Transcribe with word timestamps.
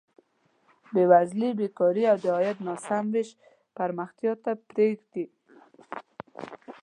بېوزلي، 0.93 1.49
بېکاري 1.59 2.03
او 2.11 2.17
د 2.23 2.25
عاید 2.35 2.57
ناسم 2.67 3.05
ویش 3.13 3.29
پرمختیا 3.75 4.31
نه 4.43 4.51
پرېږدي. 4.69 5.25